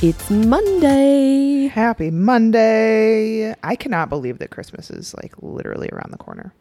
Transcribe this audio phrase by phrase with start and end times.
[0.00, 1.66] It's Monday.
[1.66, 3.52] Happy Monday.
[3.64, 6.54] I cannot believe that Christmas is like literally around the corner.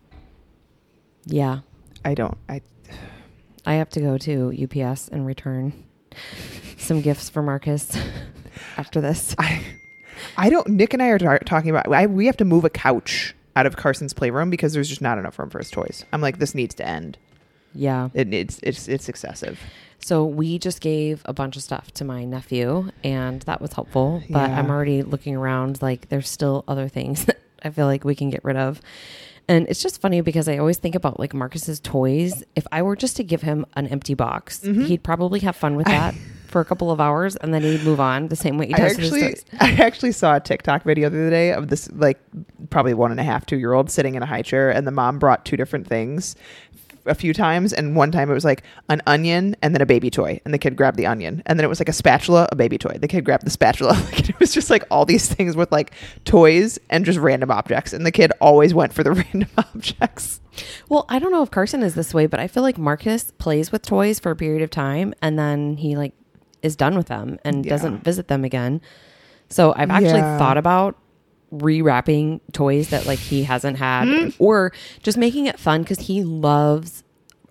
[1.28, 1.60] Yeah.
[2.04, 2.36] I don't.
[2.50, 2.62] I
[3.64, 5.86] I have to go to UPS and return
[6.78, 7.96] some gifts for Marcus
[8.78, 9.36] after this.
[9.38, 9.64] I
[10.36, 12.72] I don't Nick and I are tar- talking about I, we have to move a
[12.72, 16.06] couch out of Carson's playroom because there's just not enough room for his toys.
[16.12, 17.20] I'm like this needs to end.
[17.76, 18.10] Yeah.
[18.16, 19.60] It needs it's it's excessive.
[20.00, 24.24] So we just gave a bunch of stuff to my nephew and that was helpful,
[24.30, 24.60] but Yeah.
[24.60, 28.30] I'm already looking around like there's still other things that I feel like we can
[28.30, 28.82] get rid of.
[29.50, 32.44] And it's just funny because I always think about like Marcus's toys.
[32.56, 34.84] If I were just to give him an empty box, Mm-hmm.
[34.84, 36.14] he'd probably have fun with that
[36.48, 38.96] for a couple of hours and then he'd move on the same way he does
[38.96, 39.36] his actually.
[39.60, 42.20] I actually saw a TikTok video the other day of this like
[42.70, 44.92] probably one and a half, two year old sitting in a high chair and the
[44.92, 46.36] mom brought two different things
[47.08, 50.10] a few times and one time it was like an onion and then a baby
[50.10, 52.56] toy and the kid grabbed the onion and then it was like a spatula a
[52.56, 55.56] baby toy the kid grabbed the spatula like, it was just like all these things
[55.56, 55.92] with like
[56.26, 60.40] toys and just random objects and the kid always went for the random objects
[60.90, 63.72] Well, I don't know if Carson is this way, but I feel like Marcus plays
[63.72, 66.14] with toys for a period of time and then he like
[66.64, 67.70] is done with them and Yeah.
[67.70, 68.82] doesn't visit them again.
[69.50, 70.38] So I've actually Yeah.
[70.40, 70.98] thought about
[71.54, 77.04] rewrapping toys that like he hasn't had or just making it fun cuz he loves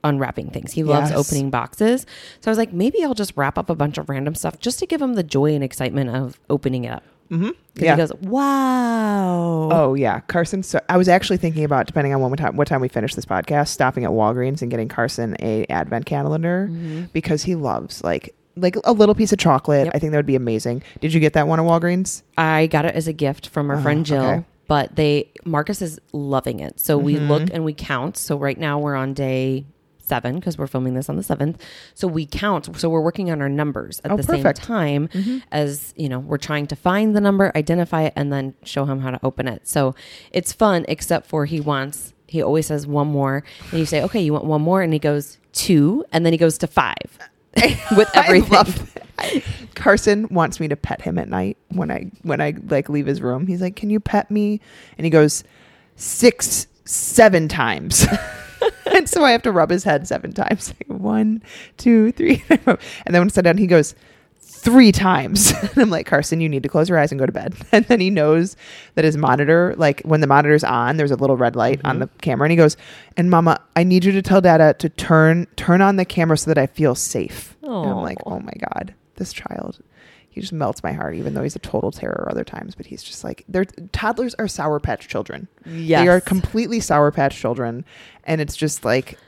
[0.04, 0.72] unwrapping things.
[0.72, 1.18] He loves Yes.
[1.18, 2.06] opening boxes.
[2.40, 4.78] So I was like maybe I'll just wrap up a bunch of random stuff just
[4.80, 7.02] to give him the joy and excitement of opening it up.
[7.30, 7.48] mm-hmm.
[7.74, 10.62] Cuz he goes, "Wow." Oh yeah, Carson.
[10.62, 13.24] So I was actually thinking about depending on what time what time we finish this
[13.26, 16.70] podcast, stopping at Walgreens and getting Carson a advent calendar
[17.12, 19.86] because he loves like like a little piece of chocolate.
[19.86, 19.94] Yep.
[19.94, 20.82] I think that would be amazing.
[21.00, 22.22] Did you get that one at Walgreens?
[22.38, 24.44] I got it as a gift from our Oh, friend Jill, okay.
[24.66, 26.80] but they Marcus is loving it.
[26.80, 27.28] So we Mm-hmm.
[27.30, 28.16] look and we count.
[28.16, 29.66] So right now we're on day
[29.98, 31.60] seven because we're filming this on the seventh.
[31.94, 32.68] So we count.
[32.78, 34.58] So we're working on our numbers at Oh, the perfect.
[34.58, 38.54] same time as you know we're trying to find the number, identify it, and then
[38.62, 39.66] show him how to open it.
[39.68, 39.94] So
[40.30, 42.14] it's fun, except for he wants.
[42.28, 44.98] He always says one more, and you say, "Okay, you want one more," and he
[44.98, 47.18] goes two, and then he goes to five
[47.96, 48.52] with everything.
[48.54, 48.92] I love.
[49.74, 53.20] Carson wants me to pet him at night when I when I like leave his
[53.20, 53.46] room.
[53.46, 54.60] He's like, "Can you pet me?"
[54.98, 55.44] And he goes
[55.96, 58.06] six, seven times.
[58.92, 60.74] and so I have to rub his head seven times.
[60.88, 61.42] Like, One,
[61.76, 63.94] two, three, and then when it's done, he goes
[64.56, 65.52] three times.
[65.76, 67.54] And I'm like, Carson, you need to close your eyes and go to bed.
[67.72, 68.56] And then he knows
[68.94, 72.00] that his monitor, like when the monitor's on, there's a little red light on mm-hmm.
[72.00, 72.76] the camera, and he goes,
[73.16, 76.50] "And Mama, I need you to tell Dada to turn turn on the camera so
[76.50, 79.80] that I feel safe." And I'm like, "Oh my god, this child."
[80.36, 82.74] He just melts my heart, even though he's a total terror other times.
[82.74, 85.48] But he's just like, they're toddlers are sour patch children.
[85.64, 86.02] Yes.
[86.02, 87.86] They are completely sour patch children.
[88.24, 89.18] And it's just like,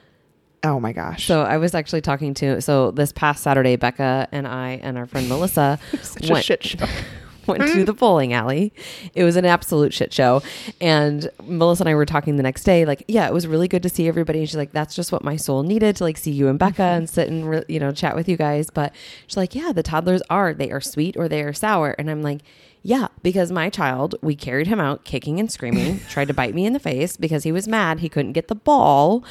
[0.62, 1.26] oh my gosh.
[1.26, 5.06] So I was actually talking to so this past Saturday, Becca and I and our
[5.06, 6.86] friend Melissa such went, a shit show.
[7.48, 8.72] went to the bowling alley.
[9.14, 10.42] It was an absolute shit show.
[10.80, 13.82] And Melissa and I were talking the next day, like, yeah, it was really good
[13.82, 14.40] to see everybody.
[14.40, 16.82] And she's like, that's just what my soul needed to like see you and Becca
[16.82, 16.98] mm-hmm.
[16.98, 18.70] and sit and re- you know chat with you guys.
[18.70, 18.94] But
[19.26, 21.94] she's like, yeah, the toddlers are they are sweet or they are sour.
[21.98, 22.42] And I'm like.
[22.80, 26.64] Yeah, because my child, we carried him out kicking and screaming, tried to bite me
[26.64, 29.24] in the face because he was mad he couldn't get the ball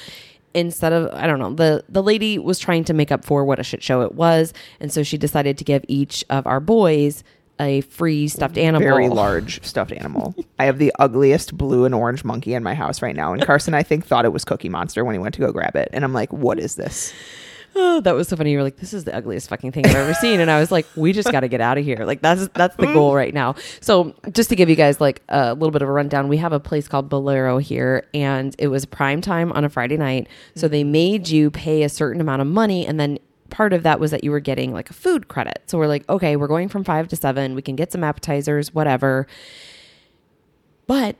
[0.57, 3.59] instead of I don't know the the lady was trying to make up for what
[3.59, 7.23] a shit show it was, and so she decided to give each of our boys
[7.59, 8.87] a free stuffed animal.
[8.87, 10.35] Very large stuffed animal.
[10.59, 13.33] I have the ugliest blue and orange monkey in my house right now.
[13.33, 15.75] And Carson, I think, thought it was Cookie Monster when he went to go grab
[15.75, 15.89] it.
[15.91, 17.13] And I'm like, what is this?
[17.79, 18.51] Oh, that was so funny.
[18.51, 20.71] You were like, "This is the ugliest fucking thing I've ever seen," and I was
[20.71, 23.33] like, "We just got to get out of here." Like that's that's the goal right
[23.33, 23.53] now.
[23.81, 26.53] So just to give you guys like a little bit of a rundown, we have
[26.53, 30.27] a place called Bowlero here, and it was prime time on a Friday night.
[30.55, 33.19] So they made you pay a certain amount of money, and then
[33.51, 35.61] part of that was that you were getting like a food credit.
[35.67, 37.53] So we're like, okay, we're going from five to seven.
[37.53, 39.27] We can get some appetizers, whatever.
[40.87, 41.15] But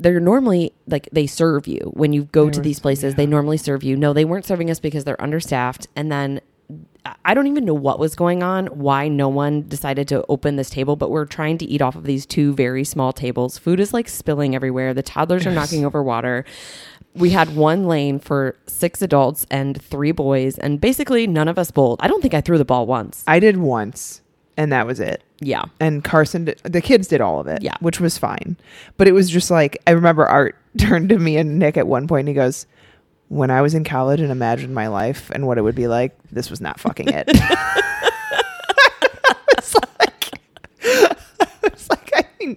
[0.00, 3.14] they're normally like they serve you when you go to these places.
[3.16, 3.96] They normally serve you.
[3.96, 5.88] No, they weren't serving us because they're understaffed.
[5.96, 6.40] And then
[7.24, 10.70] I don't even know what was going on, why no one decided to open this
[10.70, 13.58] table, but we're trying to eat off of these two very small tables.
[13.58, 14.92] Food is like spilling everywhere.
[14.92, 16.44] The toddlers are knocking over water.
[17.14, 21.70] We had one lane for six adults and three boys, and basically none of us
[21.70, 22.00] bowled.
[22.02, 23.24] I don't think I threw the ball once.
[23.26, 24.20] I did once,
[24.58, 25.22] and that was it.
[25.40, 25.64] Yeah.
[25.80, 27.76] And Carson, did, the kids did all of it, Yeah.
[27.80, 28.56] which was fine.
[28.98, 32.06] But it was just like I remember Art turned to me and Nick at one
[32.06, 32.66] point, and he goes,
[33.28, 36.18] "When I was in college and imagined my life and what it would be like,
[36.30, 37.24] this was not fucking it."
[39.56, 40.40] it's like,
[41.62, 42.56] it's like I mean,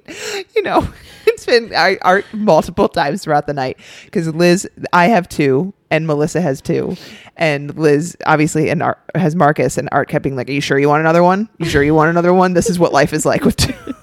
[0.56, 0.88] you know,
[1.28, 5.74] it's been I, Art multiple times throughout the night because Liz, I have two.
[5.92, 6.96] And Melissa has two,
[7.38, 10.80] and Liz obviously and Art has Marcus, and Art kept being like, "Are you sure
[10.80, 11.50] you want another one?
[11.60, 12.54] You sure you want another one?
[12.54, 13.74] This is what life is like with two.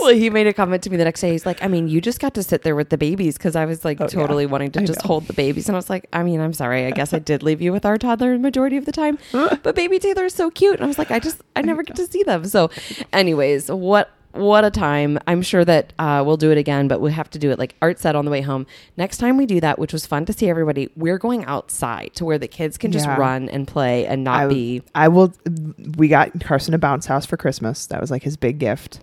[0.00, 1.30] well, he made a comment to me the next day.
[1.30, 3.66] He's like, I mean, you just got to sit there with the babies because I
[3.66, 4.08] was like Oh, yeah.
[4.08, 5.08] totally wanting to I just know.
[5.08, 5.68] hold the babies.
[5.68, 6.86] And I was like, I mean, I'm sorry.
[6.86, 9.18] I guess I did leave you with our toddler the majority of the time.
[9.32, 10.76] but baby Taylor is so cute.
[10.76, 12.46] And I was like, I just, I never get to see them.
[12.46, 12.70] So,
[13.12, 14.10] anyways, what.
[14.32, 15.18] What a time.
[15.26, 17.74] I'm sure that uh, we'll do it again, but we have to do it like
[17.82, 18.66] Art said on the way home.
[18.96, 22.24] Next time we do that, which was fun to see everybody, we're going outside to
[22.24, 23.16] where the kids can just Yeah.
[23.16, 24.82] run and play and not I, be.
[24.94, 25.34] I will.
[25.96, 27.86] We got Carson a bounce house for Christmas.
[27.86, 29.00] That was like his big gift.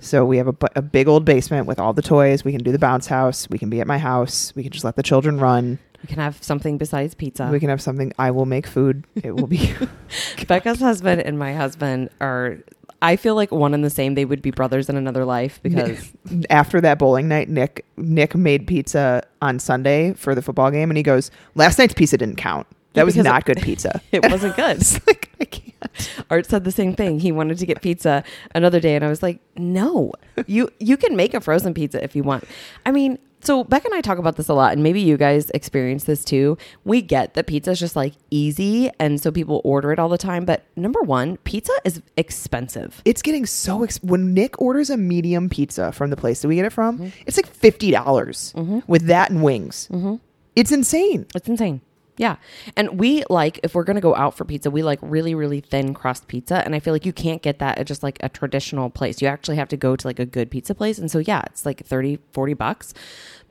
[0.00, 2.44] So we have a, bu- a big old basement with all the toys.
[2.44, 3.50] We can do the bounce house.
[3.50, 4.52] We can be at my house.
[4.54, 5.80] We can just let the children run.
[6.02, 7.48] We can have something besides pizza.
[7.50, 8.12] We can have something.
[8.16, 9.04] I will make food.
[9.16, 9.74] It will be.
[10.46, 12.58] Becca's husband and my husband are
[13.00, 14.14] I feel like one and the same.
[14.14, 16.12] They would be brothers in another life because
[16.50, 20.96] After that bowling night, Nick Nick made pizza on Sunday for the football game, and
[20.96, 22.66] he goes, "Last night's pizza didn't count.
[22.94, 24.00] That was not it- good pizza.
[24.12, 24.78] it wasn't good.
[24.80, 26.24] It's like I can't.
[26.30, 27.20] Art said the same thing.
[27.20, 28.24] He wanted to get pizza
[28.54, 30.12] another day and I was like, "No.
[30.46, 32.44] You you can make a frozen pizza if you want."
[32.84, 35.50] I mean, so Becca and I talk about this a lot and maybe you guys
[35.50, 36.58] experience this too.
[36.84, 40.18] We get that pizza is just like easy and so people order it all the
[40.18, 43.02] time, but number 1, pizza is expensive.
[43.04, 46.56] It's getting so ex- when Nick orders a medium pizza from the place that we
[46.56, 47.08] get it from, mm-hmm.
[47.26, 48.80] it's like fifty dollars mm-hmm.
[48.86, 49.88] with that and wings.
[49.90, 50.16] Mm-hmm.
[50.56, 51.26] It's insane.
[51.34, 51.80] It's insane.
[52.18, 52.36] Yeah.
[52.76, 55.60] And we like, if we're going to go out for pizza, we like really, really
[55.60, 56.62] thin crust pizza.
[56.64, 59.22] And I feel like you can't get that at just like a traditional place.
[59.22, 60.98] You actually have to go to like a good pizza place.
[60.98, 62.92] And so, yeah, it's like 30, 40 bucks.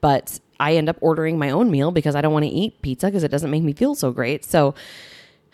[0.01, 3.07] But I end up ordering my own meal because I don't want to eat pizza
[3.07, 4.43] because it doesn't make me feel so great.
[4.43, 4.75] So,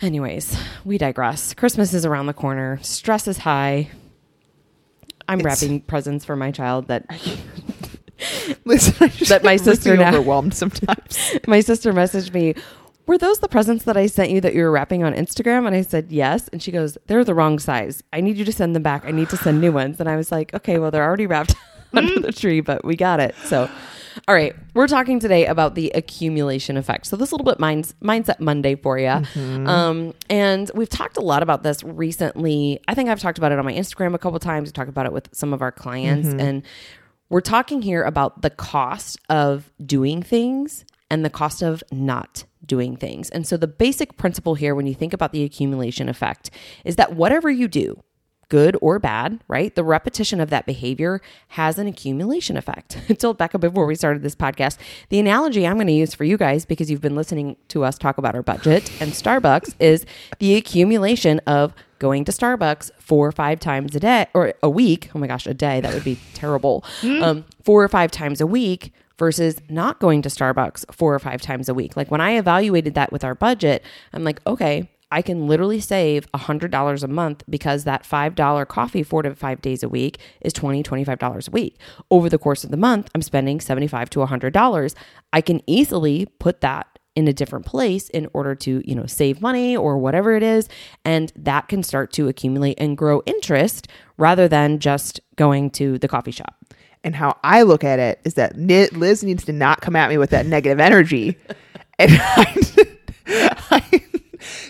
[0.01, 1.53] anyways, we digress.
[1.53, 3.89] Christmas is around the corner, stress is high.
[5.29, 7.05] I'm It's- wrapping presents for my child that
[8.65, 11.19] Listen, I just That my get really sister now- overwhelmed sometimes.
[11.47, 12.55] my sister messaged me,
[13.05, 15.67] Were those the presents that I sent you that you were wrapping on Instagram?
[15.67, 16.47] And I said, Yes.
[16.49, 18.01] And she goes, They're the wrong size.
[18.13, 19.05] I need you to send them back.
[19.05, 19.99] I need to send new ones.
[19.99, 21.55] And I was like, Okay, well, they're already wrapped
[21.93, 23.35] under the tree, but we got it.
[23.43, 23.69] So,
[24.27, 27.07] all right, we're talking today about the accumulation effect.
[27.07, 29.21] So, this little bit minds, mindset Monday for you.
[29.67, 32.79] Um, and we've talked a lot about this recently.
[32.87, 34.67] I think I've talked about it on my Instagram a couple times.
[34.67, 36.29] We've talked about it with some of our clients.
[36.39, 36.63] And
[37.29, 42.95] we're talking here about the cost of doing things and the cost of not doing
[42.95, 43.29] things.
[43.29, 46.49] And so the basic principle here when you think about the accumulation effect
[46.85, 48.01] is that whatever you do,
[48.49, 49.73] good or bad, right?
[49.73, 52.99] The repetition of that behavior has an accumulation effect.
[53.09, 54.77] I told Becca before we started this podcast,
[55.09, 57.97] the analogy I'm going to use for you guys because you've been listening to us
[57.97, 60.05] talk about our budget and Starbucks is
[60.39, 65.09] the accumulation of going to Starbucks four or five times a day or a week.
[65.15, 65.81] Oh my gosh, a day.
[65.81, 66.83] That would be terrible.
[67.23, 71.41] Um, four or five times a week versus not going to Starbucks four or five
[71.41, 71.95] times a week.
[71.95, 76.29] Like when I evaluated that with our budget, I'm like, okay, I can literally save
[76.31, 80.83] $100 a month because that $5 coffee four to five days a week is $20,
[80.83, 81.77] $25 a week.
[82.09, 84.95] Over the course of the month, I'm spending 75 to $100.
[85.31, 89.39] I can easily put that in a different place in order to, you know, save
[89.39, 90.67] money or whatever it is.
[91.05, 96.07] And that can start to accumulate and grow interest rather than just going to the
[96.07, 96.55] coffee shop.
[97.03, 100.17] And how I look at it is that Liz needs to not come at me
[100.17, 101.37] with that negative energy.
[101.99, 102.55] And I,
[103.69, 104.01] I-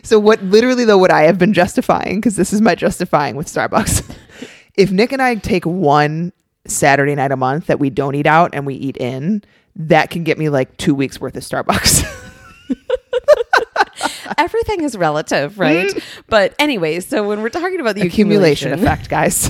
[0.04, 3.48] so what literally though what I have been justifying because this is my justifying with
[3.48, 4.14] Starbucks.
[4.76, 6.34] if Nick and I take one
[6.68, 9.42] Saturday night a month that we don't eat out and we eat in,
[9.78, 12.04] that can get me like 2 weeks worth of Starbucks.
[14.38, 15.88] Everything is relative, right?
[15.88, 16.04] Mm.
[16.28, 19.50] but anyways, so when we're talking about the Accumulation accumulation, effect, guys.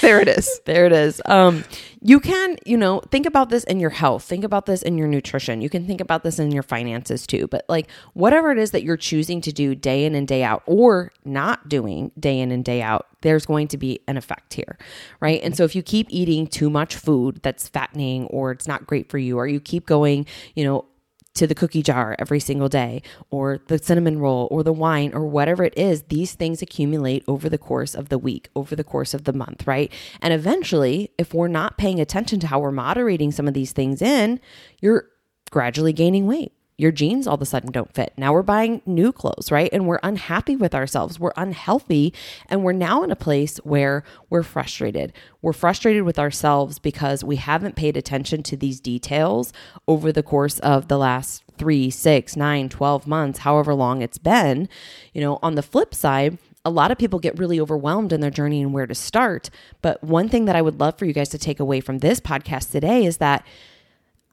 [0.00, 0.60] There it is.
[0.64, 1.20] There it is.
[1.26, 1.64] Um,
[2.00, 4.24] you can, you know, think about this in your health.
[4.24, 5.60] Think about this in your nutrition.
[5.60, 7.46] You can think about this in your finances too.
[7.46, 10.62] But like whatever it is that you're choosing to do day in and day out
[10.66, 14.78] or not doing day in and day out, there's going to be an effect here,
[15.20, 15.40] right?
[15.42, 19.10] And so if you keep eating too much food that's fattening or it's not great
[19.10, 20.86] for you, or you keep going, you know,
[21.34, 25.26] to the cookie jar every single day, or the cinnamon roll, or the wine, or
[25.26, 29.14] whatever it is, these things accumulate over the course of the week, over the course
[29.14, 29.92] of the month, right?
[30.20, 34.02] And eventually, if we're not paying attention to how we're moderating some of these things
[34.02, 34.40] in,
[34.80, 35.04] you're
[35.50, 38.14] gradually gaining weight your jeans all of a sudden don't fit.
[38.16, 39.68] Now we're buying new clothes, right?
[39.72, 41.20] And we're unhappy with ourselves.
[41.20, 42.14] We're unhealthy.
[42.48, 45.12] And we're now in a place where we're frustrated.
[45.42, 49.52] We're frustrated with ourselves because we haven't paid attention to these details
[49.86, 54.66] over the course of the last three, six, nine, 12 months, however long it's been.
[55.12, 58.30] You know, on the flip side, a lot of people get really overwhelmed in their
[58.30, 59.50] journey and where to start.
[59.82, 62.20] But one thing that I would love for you guys to take away from this
[62.20, 63.44] podcast today is that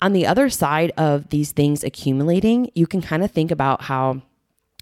[0.02, 4.22] on the other side of these things accumulating, you can kind of think about how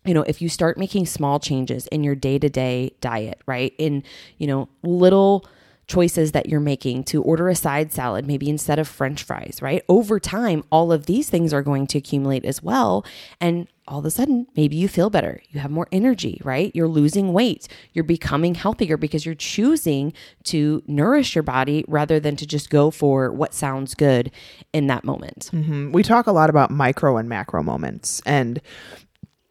[0.05, 3.74] you know, if you start making small changes in your day to day diet, right?
[3.79, 4.03] In,
[4.38, 5.45] you know, little
[5.88, 9.84] choices that you're making to order a side salad, maybe instead of french fries, right?
[9.88, 13.06] Over time, all of these things are going to accumulate as well.
[13.39, 15.42] And all of a sudden, maybe you feel better.
[15.50, 16.72] You have more energy, right?
[16.74, 17.68] You're losing weight.
[17.94, 20.12] You're becoming healthier because you're choosing
[20.46, 24.32] to nourish your body rather than to just go for what sounds good
[24.74, 25.51] in that moment.
[25.54, 25.92] Mm-hmm.
[25.92, 28.24] We talk a lot about micro and macro moments.
[28.25, 28.60] And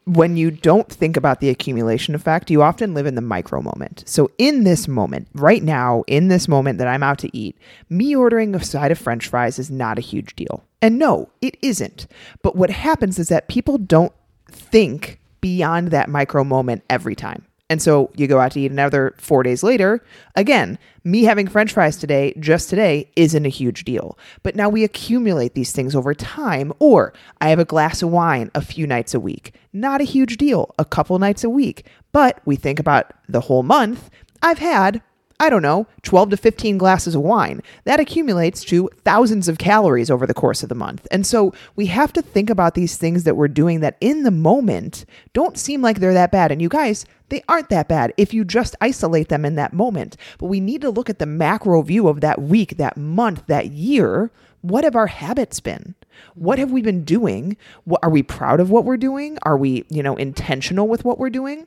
[0.06, 4.04] when you don't think about the accumulation effect, you often live in the micro moment.
[4.06, 7.56] So, in this moment, right now, in this moment that I'm out to eat,
[7.88, 10.64] me ordering a side of french fries is not a huge deal.
[10.82, 12.06] And no, it isn't.
[12.42, 14.12] But what happens is that people don't
[14.50, 17.46] think beyond that micro moment every time.
[17.70, 20.04] And so you go out to eat another four days later.
[20.36, 24.18] Again, me having french fries today, just today, isn't a huge deal.
[24.42, 26.72] But now we accumulate these things over time.
[26.78, 29.54] Or I have a glass of wine a few nights a week.
[29.72, 31.86] Not a huge deal, a couple nights a week.
[32.12, 34.10] But we think about the whole month.
[34.42, 35.02] I've had
[35.40, 37.60] I don't know, 12 to 15 glasses of wine.
[37.84, 41.08] That accumulates to thousands of calories over the course of the month.
[41.10, 44.30] And so we have to think about these things that we're doing that in the
[44.30, 46.52] moment don't seem like they're that bad.
[46.52, 50.16] And you guys, they aren't that bad if you just isolate them in that moment.
[50.38, 53.72] But we need to look at the macro view of that week, that month, that
[53.72, 54.30] year.
[54.60, 55.94] What have our habits been?
[56.34, 57.56] What have we been doing?
[57.84, 59.36] What, are we proud of what we're doing?
[59.42, 61.66] Are we, you know, intentional with what we're doing?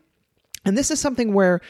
[0.65, 1.61] And this is something where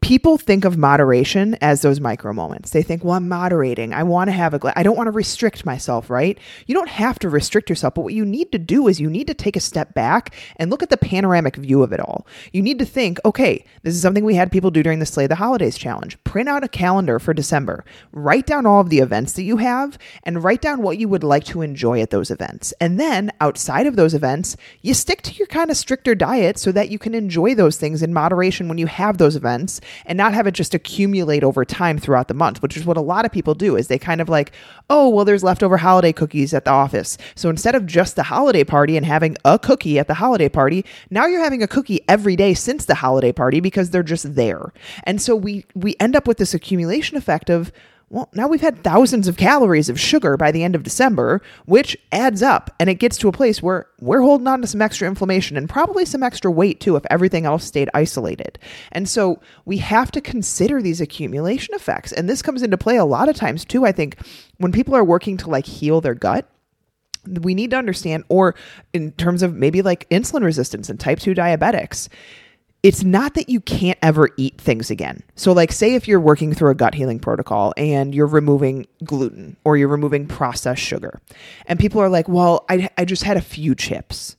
[0.00, 2.70] people think of moderation as those micro moments.
[2.70, 3.92] They think, well, I'm moderating.
[3.92, 4.72] I want to have a glass.
[4.76, 6.38] I don't want to restrict myself, right?
[6.66, 9.26] You don't have to restrict yourself, but what you need to do is you need
[9.26, 12.26] to take a step back and look at the panoramic view of it all.
[12.52, 15.26] You need to think, okay, this is something we had people do during the Slay
[15.26, 16.22] the Holidays challenge.
[16.24, 17.84] Print out a calendar for December.
[18.12, 21.24] Write down all of the events that you have and write down what you would
[21.24, 22.72] like to enjoy at those events.
[22.80, 26.72] And then outside of those events, you stick to your kind of stricter diet so
[26.72, 30.34] that you can enjoy those things in moderation when you have those events and not
[30.34, 33.32] have it just accumulate over time throughout the month, which is what a lot of
[33.32, 34.52] people do is they kind of like,
[34.88, 37.18] oh, well, there's leftover holiday cookies at the office.
[37.34, 40.84] So instead of just the holiday party and having a cookie at the holiday party,
[41.10, 44.72] now you're having a cookie every day since the holiday party because they're just there.
[45.04, 47.72] And so we we end up with this accumulation effect of
[48.10, 51.96] well, now we've had thousands of calories of sugar by the end of December, which
[52.10, 55.06] adds up and it gets to a place where we're holding on to some extra
[55.06, 58.58] inflammation and probably some extra weight too if everything else stayed isolated.
[58.90, 62.10] And so we have to consider these accumulation effects.
[62.10, 64.16] And this comes into play a lot of times too, I think,
[64.58, 66.50] when people are working to like heal their gut
[67.26, 68.54] we need to understand, or
[68.94, 72.08] in terms of maybe like insulin resistance and type 2 diabetics,
[72.82, 75.22] it's not that you can't ever eat things again.
[75.34, 79.56] So, like, say if you're working through a gut healing protocol and you're removing gluten
[79.64, 81.20] or you're removing processed sugar,
[81.66, 84.36] and people are like, well, I, I just had a few chips.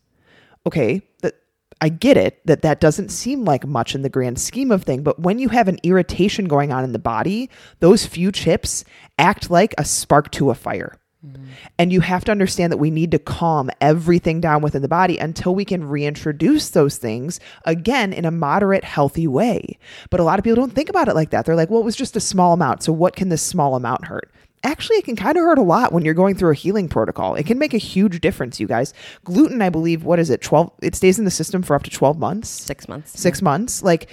[0.65, 1.35] Okay, that,
[1.81, 5.03] I get it that that doesn't seem like much in the grand scheme of thing,
[5.03, 8.85] but when you have an irritation going on in the body, those few chips
[9.17, 10.95] act like a spark to a fire.
[11.25, 11.45] Mm-hmm.
[11.77, 15.17] And you have to understand that we need to calm everything down within the body
[15.19, 19.77] until we can reintroduce those things again in a moderate, healthy way.
[20.09, 21.45] But a lot of people don't think about it like that.
[21.45, 22.83] They're like, well, it was just a small amount.
[22.83, 24.31] So what can this small amount hurt?
[24.63, 27.33] Actually, it can kind of hurt a lot when you're going through a healing protocol.
[27.35, 28.93] It can make a huge difference, you guys.
[29.23, 30.41] Gluten, I believe, what is it?
[30.41, 32.49] 12, it stays in the system for up to 12 months.
[32.49, 33.19] Six months.
[33.19, 33.81] Six months.
[33.81, 34.09] Like,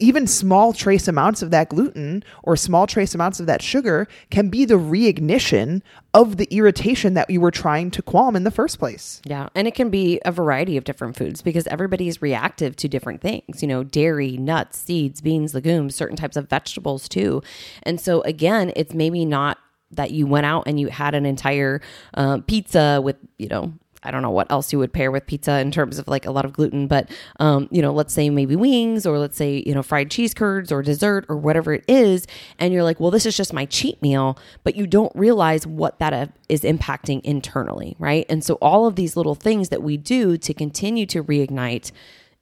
[0.00, 4.48] even small trace amounts of that gluten or small trace amounts of that sugar can
[4.48, 8.78] be the reignition of the irritation that you were trying to qualm in the first
[8.78, 9.22] place.
[9.24, 9.48] Yeah.
[9.54, 13.20] And it can be a variety of different foods because everybody is reactive to different
[13.20, 17.42] things, you know, dairy, nuts, seeds, beans, legumes, certain types of vegetables too.
[17.84, 19.58] And so, again, it's maybe not
[19.92, 21.80] that you went out and you had an entire
[22.14, 25.58] uh, pizza with, you know, I don't know what else you would pair with pizza
[25.60, 28.56] in terms of like a lot of gluten, but um, you know, let's say maybe
[28.56, 32.26] wings or let's say, you know, fried cheese curds or dessert or whatever it is.
[32.58, 35.98] And you're like, well, this is just my cheat meal, but you don't realize what
[35.98, 38.24] that uh, impacting internally, right?
[38.28, 41.92] And so all of these little things that we do to continue to reignite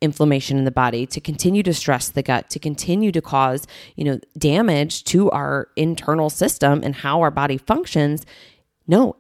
[0.01, 4.05] inflammation in the body to continue to stress the gut to continue to cause you
[4.05, 8.25] know damage to our internal system and how our body functions
[8.87, 9.17] no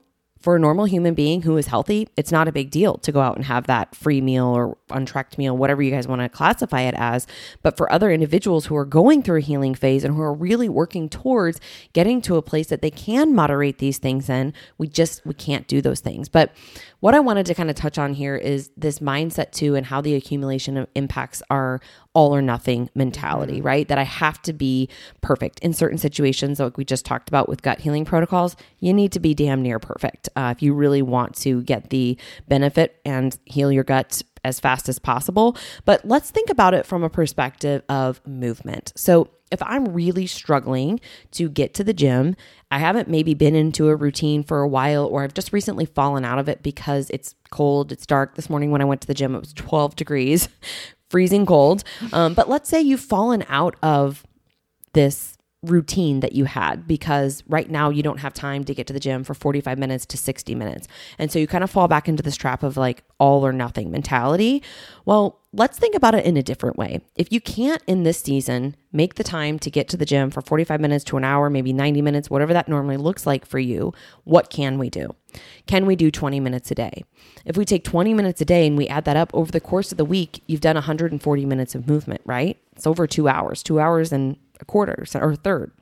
[0.49, 3.21] for a normal human being who is healthy, it's not a big deal to go
[3.21, 6.81] out and have that free meal or untracked meal, whatever you guys want to classify
[6.81, 7.27] it as.
[7.63, 10.71] But for other individuals who are going through a healing phase and who are really
[10.71, 11.61] working towards
[11.93, 15.69] getting to a place that they can moderate these things in, we just we can't
[15.69, 16.31] do those things.
[16.31, 16.55] But
[17.01, 20.01] what I wanted to kind of touch on here is this mindset too and how
[20.01, 21.79] the accumulation of impacts our
[22.15, 23.67] all or nothing mentality, mm-hmm.
[23.67, 23.89] right?
[23.89, 24.89] That I have to be
[25.21, 28.57] perfect in certain situations, like we just talked about with gut healing protocols.
[28.81, 32.17] You need to be damn near perfect uh, if you really want to get the
[32.49, 35.57] benefit and heal your gut as fast as possible.
[35.85, 38.93] But let's think about it from a perspective of movement.
[38.97, 41.01] So, if I'm really struggling
[41.31, 42.37] to get to the gym,
[42.71, 46.25] I haven't maybe been into a routine for a while, or I've just recently fallen
[46.25, 48.35] out of it because it's cold, it's dark.
[48.35, 50.49] This morning when I went to the gym, it was 12 degrees,
[51.11, 51.85] freezing cold.
[52.13, 54.27] Um, but let's say you've fallen out of
[54.93, 58.93] this routine that you had because right now you don't have time to get to
[58.93, 60.87] the gym for 45 minutes to 60 minutes.
[61.19, 63.91] And so you kind of fall back into this trap of like all or nothing
[63.91, 64.63] mentality.
[65.05, 67.01] Well, let's think about it in a different way.
[67.17, 70.43] If you can't in this season make the time to get to the gym for
[70.43, 73.93] 45 minutes to an hour, maybe 90 minutes, whatever that normally looks like for you,
[74.23, 75.15] what can we do?
[75.67, 77.03] Can we do 20 minutes a day?
[77.45, 79.91] If we take 20 minutes a day and we add that up over the course
[79.91, 82.57] of the week, you've done 140 minutes of movement, right?
[82.77, 85.73] It's over two hours, two hours and a quarter or a third.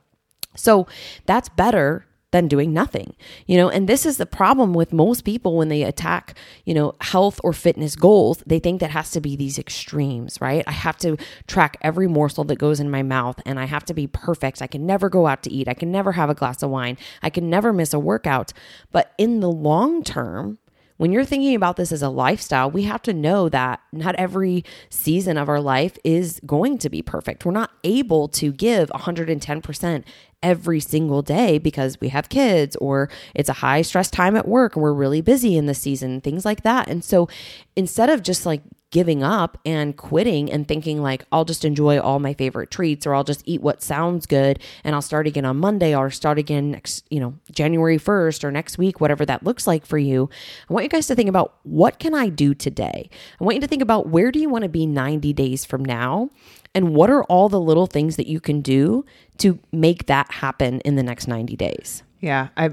[0.55, 0.87] So
[1.27, 3.15] that's better than doing nothing,
[3.47, 6.95] you know, and this is the problem with most people when they attack, you know,
[7.01, 8.43] health or fitness goals.
[8.45, 10.65] They think that has to be these extremes, right?
[10.67, 11.17] I have to
[11.47, 14.61] track every morsel that goes in my mouth and I have to be perfect.
[14.61, 15.69] I can never go out to eat.
[15.69, 16.99] I can never have a glass of wine.
[17.23, 18.53] I can never miss a workout.
[18.91, 20.59] But in the long term,
[20.97, 24.65] when you're thinking about this as a lifestyle, we have to know that not every
[24.89, 27.45] season of our life is going to be perfect.
[27.45, 30.05] We're not able to give 110%
[30.43, 34.77] every single day because we have kids or it's a high stress time at work
[34.77, 36.89] and we're really busy in the season, things like that.
[36.89, 37.29] And so
[37.75, 42.19] instead of just like giving up and quitting and thinking like I'll just enjoy all
[42.19, 45.57] my favorite treats or I'll just eat what sounds good and I'll start again on
[45.57, 49.67] Monday or start again next, you know, January 1st or next week, whatever that looks
[49.67, 50.31] like for you.
[50.71, 53.11] I want you guys to think about what can I do today?
[53.41, 55.85] I want you to think about where do you want to be 90 days from
[55.85, 56.31] now?
[56.75, 59.05] And what are all the little things that you can do
[59.39, 62.03] to make that happen in the next 90 days?
[62.21, 62.71] Yeah, I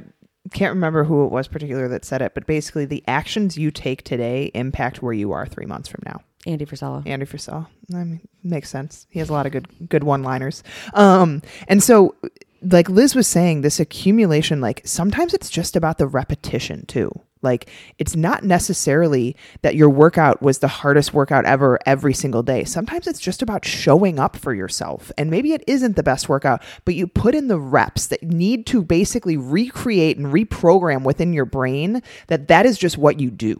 [0.54, 4.04] can't remember who it was particular that said it, but basically the actions you take
[4.04, 6.22] today impact where you are three months from now.
[6.46, 7.06] Andy Frisella.
[7.06, 7.68] Andy Frisella.
[7.94, 9.08] I mean, makes sense.
[9.10, 10.64] He has a lot of good good one liners.
[10.94, 12.16] Um, and so
[12.62, 17.12] like Liz was saying, this accumulation, like sometimes it's just about the repetition too.
[17.44, 22.64] Like it's not necessarily that your workout was the hardest workout ever every single day.
[22.64, 25.12] Sometimes it's just about showing up for yourself.
[25.18, 28.66] And maybe it isn't the best workout, but you put in the reps that need
[28.68, 33.60] to basically recreate and reprogram within your brain that that is just what you do.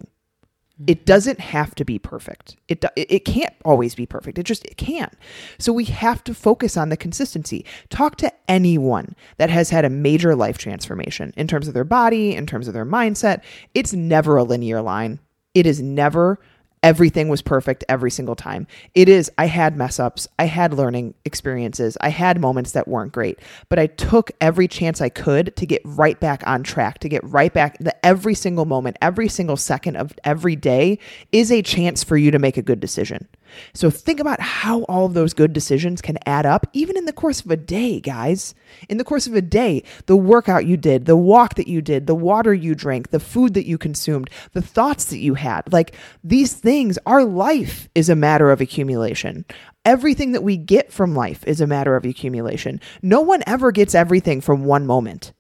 [0.82, 0.92] Mm-hmm.
[0.92, 2.56] It doesn't have to be perfect.
[2.68, 4.40] It it can't always be perfect.
[4.40, 5.14] It just it can't.
[5.60, 7.66] So we have to focus on the consistency.
[7.90, 12.36] Talk to anyone that has had a major life transformation in terms of their body,
[12.36, 13.44] in terms of their mindset.
[13.76, 15.20] It's never a linear line.
[15.54, 16.40] It is never
[16.84, 18.68] everything was perfect every single time.
[18.94, 23.14] It is, I had mess ups, I had learning experiences, I had moments that weren't
[23.14, 27.10] great, but I took every chance I could to get right back on track, to
[27.10, 27.78] get right back.
[27.80, 31.00] The, every single moment, every single second of every day
[31.32, 33.28] is a chance for you to make a good decision.
[33.74, 37.14] So think about how all of those good decisions can add up, even in the
[37.14, 38.56] course of a day, guys.
[38.90, 42.08] In the course of a day, the workout you did, the walk that you did,
[42.08, 45.96] the water you drank, the food that you consumed, the thoughts that you had like
[46.24, 49.46] these things, our life is a matter of accumulation.
[49.86, 52.80] Everything that we get from life is a matter of accumulation.
[53.02, 55.34] No one ever gets everything from one moment.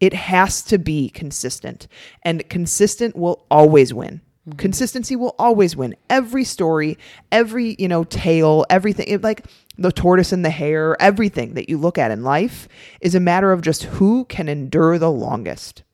[0.00, 1.86] It has to be consistent,
[2.22, 4.22] and consistent will always win.
[4.48, 4.58] Mm-hmm.
[4.58, 5.94] Consistency will always win.
[6.10, 6.98] Every story,
[7.30, 9.46] every, you know, tale, everything, it, like
[9.78, 12.68] the tortoise and the hare, everything that you look at in life
[13.00, 15.84] is a matter of just who can endure the longest.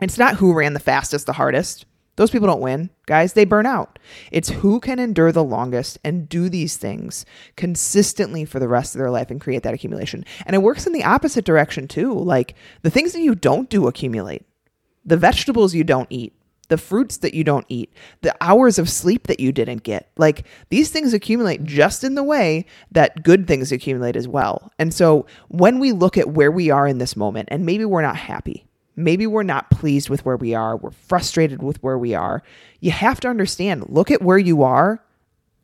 [0.00, 1.84] It's not who ran the fastest, the hardest.
[2.16, 3.32] Those people don't win, guys.
[3.32, 3.98] They burn out.
[4.30, 9.00] It's who can endure the longest and do these things consistently for the rest of
[9.00, 10.24] their life and create that accumulation.
[10.46, 12.14] And it works in the opposite direction too.
[12.14, 14.46] Like the things that you don't do accumulate,
[15.04, 16.32] the vegetables you don't eat,
[16.66, 20.10] the fruits that you don't eat, the hours of sleep that you didn't get.
[20.16, 24.72] Like these things accumulate just in the way that good things accumulate as well.
[24.78, 28.02] And so when we look at where we are in this moment, and maybe we're
[28.02, 32.14] not happy, maybe we're not pleased with where we are, we're frustrated with where we
[32.14, 32.42] are,
[32.80, 35.02] you have to understand look at where you are.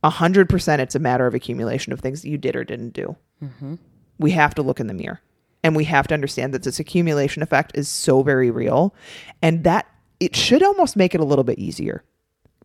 [0.02, 3.16] 100% it's a matter of accumulation of things that you did or didn't do.
[3.44, 3.74] Mm-hmm.
[4.18, 5.20] We have to look in the mirror
[5.62, 8.94] and we have to understand that this accumulation effect is so very real
[9.42, 9.86] and that
[10.20, 12.04] it should almost make it a little bit easier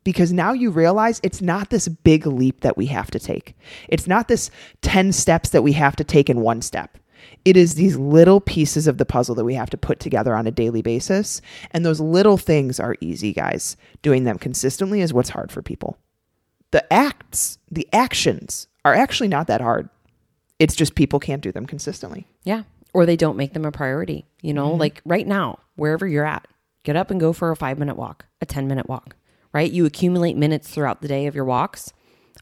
[0.04, 3.58] because now you realize it's not this big leap that we have to take.
[3.90, 6.98] It's not this 10 steps that we have to take in one step.
[7.44, 10.46] It is these little pieces of the puzzle that we have to put together on
[10.46, 11.42] a daily basis.
[11.72, 13.78] And those little things are easy, guys.
[14.04, 15.98] Doing them consistently is what's hard for people.
[16.72, 19.90] The acts, the actions are actually not that hard.
[20.60, 22.28] It's just people can't do them consistently.
[22.44, 22.64] Yeah.
[22.94, 24.26] Or they don't make them a priority.
[24.42, 24.80] You know, mm-hmm.
[24.80, 26.48] like right now, wherever you're at,
[26.86, 29.18] get up and go for a five minute walk, a 10 minute walk,
[29.52, 29.70] right?
[29.70, 31.92] You accumulate minutes throughout the day of your walks.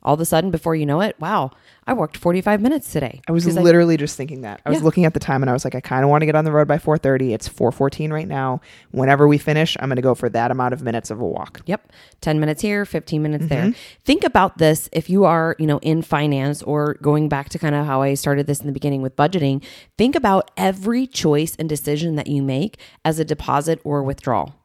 [0.01, 1.51] All of a sudden, before you know it, wow,
[1.87, 3.21] I walked 45 minutes today.
[3.27, 4.59] I was literally just thinking that.
[4.65, 4.85] I was Yeah.
[4.85, 6.43] looking at the time and I was like, I kind of want to get on
[6.43, 7.33] the road by 4:30.
[7.33, 8.59] It's 4:14 right now.
[8.91, 11.61] Whenever we finish, I'm going to go for that amount of minutes of a walk.
[11.65, 11.91] Yep.
[12.21, 13.63] 10 minutes here, 15 minutes there.
[13.65, 13.71] Mm-hmm.
[14.03, 17.75] Think about this if you are, you know, in finance or going back to kind
[17.75, 19.63] of how I started this in the beginning with budgeting.
[19.97, 24.55] Think about every choice and decision that you make as a deposit or withdrawal.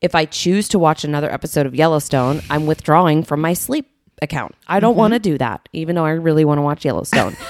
[0.00, 3.88] If I choose to watch another episode of Yellowstone, I'm withdrawing from my sleep
[4.22, 4.54] account.
[4.66, 5.32] I don't want to mm-hmm.
[5.32, 7.36] do that, even though I really want to watch Yellowstone.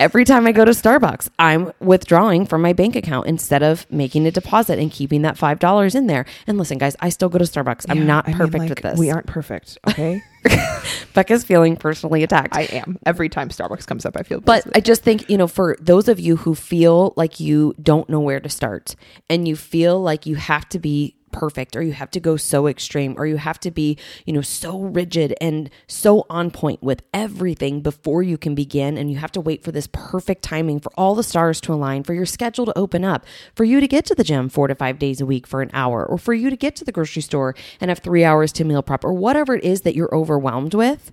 [0.00, 4.26] Every time I go to Starbucks, I'm withdrawing from my bank account instead of making
[4.26, 6.24] a deposit and keeping that $5 in there.
[6.46, 7.84] And listen, guys, I still go to Starbucks.
[7.86, 8.98] I'm not I mean, perfect like, with this.
[8.98, 10.22] We aren't perfect, okay?
[11.12, 12.56] Becca's feeling personally attacked.
[12.56, 12.98] I am.
[13.04, 14.66] Every time Starbucks comes up, I feel but.
[14.74, 18.20] I just think, you know, for those of you who feel like you don't know
[18.20, 18.96] where to start
[19.28, 22.66] and you feel like you have to be perfect or you have to go so
[22.66, 27.02] extreme or you have to be, you know, so rigid and so on point with
[27.12, 30.92] everything before you can begin and you have to wait for this perfect timing for
[30.96, 34.04] all the stars to align, for your schedule to open up, for you to get
[34.06, 36.50] to the gym 4 to 5 days a week for an hour or for you
[36.50, 39.54] to get to the grocery store and have 3 hours to meal prep or whatever
[39.54, 41.12] it is that you're overwhelmed with.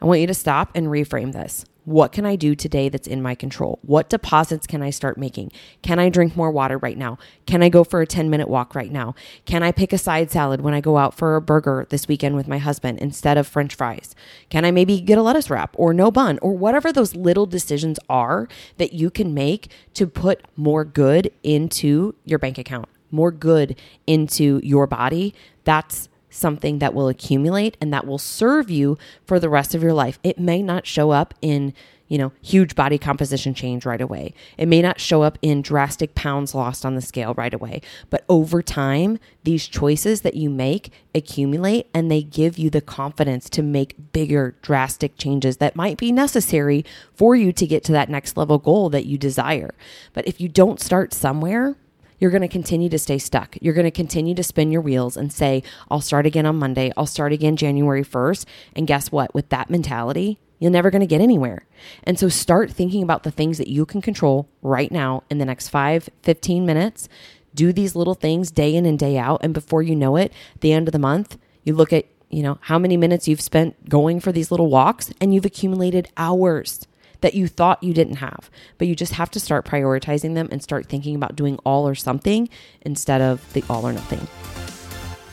[0.00, 1.64] I want you to stop and reframe this.
[1.84, 3.80] What can I do today that's in my control?
[3.82, 5.50] What deposits can I start making?
[5.82, 7.18] Can I drink more water right now?
[7.44, 9.16] Can I go for a 10 minute walk right now?
[9.46, 12.36] Can I pick a side salad when I go out for a burger this weekend
[12.36, 14.14] with my husband instead of french fries?
[14.48, 17.98] Can I maybe get a lettuce wrap or no bun or whatever those little decisions
[18.08, 23.74] are that you can make to put more good into your bank account, more good
[24.06, 25.34] into your body?
[25.64, 29.92] That's something that will accumulate and that will serve you for the rest of your
[29.92, 30.18] life.
[30.22, 31.74] It may not show up in,
[32.08, 34.34] you know, huge body composition change right away.
[34.58, 37.82] It may not show up in drastic pounds lost on the scale right away.
[38.10, 43.48] But over time, these choices that you make accumulate and they give you the confidence
[43.50, 48.08] to make bigger, drastic changes that might be necessary for you to get to that
[48.08, 49.74] next level goal that you desire.
[50.12, 51.76] But if you don't start somewhere,
[52.22, 53.58] you're going to continue to stay stuck.
[53.60, 56.92] You're going to continue to spin your wheels and say, I'll start again on Monday.
[56.96, 58.44] I'll start again January 1st.
[58.76, 59.34] And guess what?
[59.34, 61.66] With that mentality, you're never going to get anywhere.
[62.04, 65.44] And so start thinking about the things that you can control right now in the
[65.44, 67.08] next five, 15 minutes.
[67.56, 69.40] Do these little things day in and day out.
[69.42, 72.58] And before you know it, the end of the month, you look at, you know,
[72.60, 76.86] how many minutes you've spent going for these little walks and you've accumulated hours
[77.22, 78.50] that you thought you didn't have.
[78.78, 81.94] But you just have to start prioritizing them and start thinking about doing all or
[81.94, 82.48] something
[82.82, 84.28] instead of the all or nothing.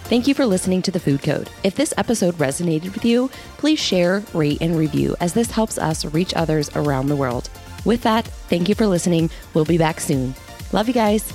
[0.05, 1.51] Thank you for listening to The Food Code.
[1.63, 6.03] If this episode resonated with you, please share, rate, and review as this helps us
[6.05, 7.49] reach others around the world.
[7.85, 9.29] With that, thank you for listening.
[9.53, 10.33] We'll be back soon.
[10.71, 11.31] Love you guys.